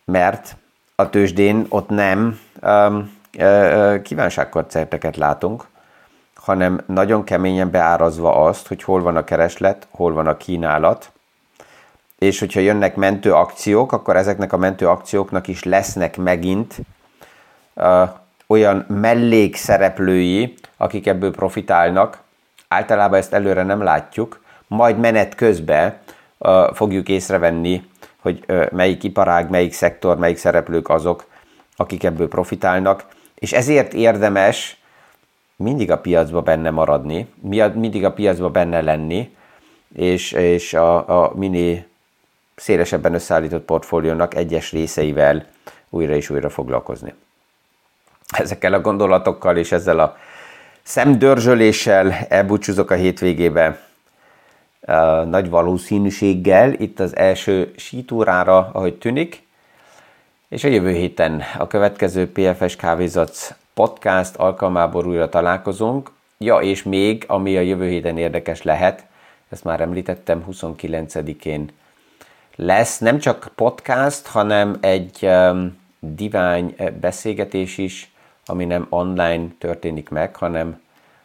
Mert 0.04 0.56
a 0.94 1.10
tőzsdén 1.10 1.66
ott 1.68 1.88
nem 1.88 2.40
um, 2.62 3.18
kívánságkoncerteket 4.02 5.16
látunk, 5.16 5.66
hanem 6.34 6.80
nagyon 6.86 7.24
keményen 7.24 7.70
beárazva 7.70 8.44
azt, 8.44 8.66
hogy 8.66 8.82
hol 8.82 9.02
van 9.02 9.16
a 9.16 9.24
kereslet, 9.24 9.86
hol 9.90 10.12
van 10.12 10.26
a 10.26 10.36
kínálat, 10.36 11.12
és 12.18 12.38
hogyha 12.38 12.60
jönnek 12.60 12.96
mentő 12.96 13.32
akciók, 13.34 13.92
akkor 13.92 14.16
ezeknek 14.16 14.52
a 14.52 14.56
mentő 14.56 14.88
akcióknak 14.88 15.48
is 15.48 15.64
lesznek 15.64 16.16
megint 16.16 16.76
olyan 18.52 18.84
mellékszereplői, 18.88 20.54
akik 20.76 21.06
ebből 21.06 21.30
profitálnak. 21.30 22.20
Általában 22.68 23.18
ezt 23.18 23.32
előre 23.32 23.62
nem 23.62 23.82
látjuk, 23.82 24.40
majd 24.66 24.98
menet 24.98 25.34
közben 25.34 25.98
uh, 26.38 26.74
fogjuk 26.74 27.08
észrevenni, 27.08 27.84
hogy 28.20 28.44
uh, 28.48 28.70
melyik 28.70 29.02
iparág, 29.02 29.50
melyik 29.50 29.72
szektor, 29.72 30.18
melyik 30.18 30.36
szereplők 30.36 30.88
azok, 30.88 31.24
akik 31.76 32.04
ebből 32.04 32.28
profitálnak, 32.28 33.04
és 33.34 33.52
ezért 33.52 33.92
érdemes 33.92 34.80
mindig 35.56 35.90
a 35.90 35.98
piacba 35.98 36.40
benne 36.40 36.70
maradni, 36.70 37.28
mindig 37.74 38.04
a 38.04 38.12
piacba 38.12 38.50
benne 38.50 38.80
lenni, 38.80 39.36
és, 39.94 40.32
és 40.32 40.74
a, 40.74 41.22
a 41.22 41.32
mini 41.34 41.86
szélesebben 42.54 43.14
összeállított 43.14 43.64
portfóliónak 43.64 44.34
egyes 44.34 44.72
részeivel 44.72 45.46
újra 45.88 46.14
és 46.14 46.30
újra 46.30 46.50
foglalkozni. 46.50 47.14
Ezekkel 48.32 48.72
a 48.72 48.80
gondolatokkal 48.80 49.56
és 49.56 49.72
ezzel 49.72 49.98
a 49.98 50.16
szemdörzsöléssel 50.82 52.12
elbúcsúzok 52.28 52.90
a 52.90 52.94
hétvégébe. 52.94 53.80
Nagy 55.24 55.50
valószínűséggel 55.50 56.72
itt 56.72 57.00
az 57.00 57.16
első 57.16 57.72
sítúrára, 57.76 58.70
ahogy 58.72 58.94
tűnik, 58.94 59.42
és 60.48 60.64
a 60.64 60.68
jövő 60.68 60.92
héten 60.92 61.42
a 61.58 61.66
következő 61.66 62.32
PFS 62.32 62.76
Kávézat 62.76 63.56
podcast 63.74 64.36
alkalmából 64.36 65.06
újra 65.06 65.28
találkozunk. 65.28 66.10
Ja, 66.38 66.58
és 66.58 66.82
még, 66.82 67.24
ami 67.26 67.56
a 67.56 67.60
jövő 67.60 67.88
héten 67.88 68.18
érdekes 68.18 68.62
lehet, 68.62 69.04
ezt 69.48 69.64
már 69.64 69.80
említettem, 69.80 70.44
29-én 70.50 71.70
lesz 72.56 72.98
nem 72.98 73.18
csak 73.18 73.52
podcast, 73.54 74.26
hanem 74.26 74.76
egy 74.80 75.18
um, 75.22 75.78
divány 75.98 76.74
beszélgetés 77.00 77.78
is, 77.78 78.11
ami 78.46 78.64
nem 78.64 78.86
online 78.88 79.46
történik 79.58 80.08
meg, 80.08 80.36
hanem 80.36 80.80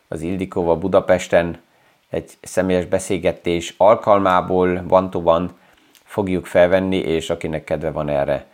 az 0.08 0.21
Ildikóval 0.21 0.75
Budapesten 0.75 1.62
egy 2.10 2.32
személyes 2.41 2.86
beszélgetés 2.86 3.73
alkalmából 3.77 4.84
van 4.88 5.10
van 5.12 5.58
fogjuk 6.03 6.45
felvenni, 6.45 6.97
és 6.97 7.30
akinek 7.30 7.63
kedve 7.63 7.91
van 7.91 8.10
erre, 8.10 8.45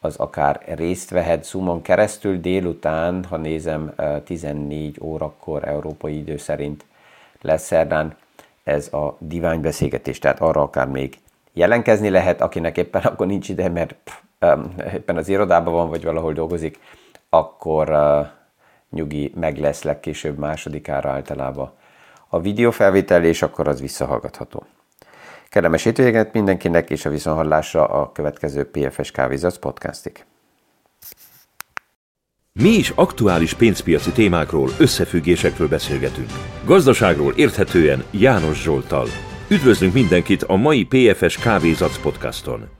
az 0.00 0.16
akár 0.16 0.62
részt 0.74 1.10
vehet 1.10 1.44
Zoomon 1.44 1.82
keresztül 1.82 2.40
délután, 2.40 3.24
ha 3.24 3.36
nézem, 3.36 3.94
14 4.24 4.96
eh, 4.96 5.06
órakor 5.06 5.68
európai 5.68 6.16
idő 6.16 6.36
szerint 6.36 6.84
lesz 7.40 7.66
szerdán 7.66 8.16
ez 8.64 8.92
a 8.92 9.16
divány 9.18 9.60
beszélgetés, 9.60 10.18
tehát 10.18 10.40
arra 10.40 10.62
akár 10.62 10.86
még 10.86 11.18
Jelenkezni 11.52 12.10
lehet, 12.10 12.40
akinek 12.40 12.76
éppen 12.76 13.02
akkor 13.02 13.26
nincs 13.26 13.48
ide, 13.48 13.68
mert 13.68 13.94
pff, 14.04 14.14
éppen 14.94 15.16
az 15.16 15.28
irodában 15.28 15.72
van, 15.72 15.88
vagy 15.88 16.04
valahol 16.04 16.32
dolgozik, 16.32 16.78
akkor 17.30 17.90
uh, 17.90 18.26
nyugi 18.90 19.32
meg 19.34 19.58
lesz 19.58 19.82
legkésőbb 19.82 20.38
másodikára 20.38 21.10
általában 21.10 21.72
a 22.28 22.40
videófelvétel, 22.40 23.24
és 23.24 23.42
akkor 23.42 23.68
az 23.68 23.80
visszahallgatható. 23.80 24.64
Kellemes 25.48 25.82
hétvéget 25.82 26.32
mindenkinek, 26.32 26.90
és 26.90 27.04
a 27.04 27.10
viszonhallásra 27.10 27.86
a 27.86 28.12
következő 28.12 28.70
PFS 28.70 29.10
Kávézac 29.10 29.56
podcastig. 29.56 30.24
Mi 32.52 32.68
is 32.68 32.92
aktuális 32.94 33.54
pénzpiaci 33.54 34.10
témákról, 34.10 34.68
összefüggésekről 34.78 35.68
beszélgetünk. 35.68 36.30
Gazdaságról 36.64 37.32
érthetően 37.36 38.04
János 38.10 38.62
Zsoltal. 38.62 39.06
Üdvözlünk 39.48 39.92
mindenkit 39.92 40.42
a 40.42 40.56
mai 40.56 40.84
PFS 40.84 41.38
Kávézac 41.38 41.98
podcaston! 42.02 42.79